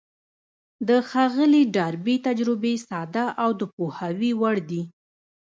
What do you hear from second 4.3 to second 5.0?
وړ دي.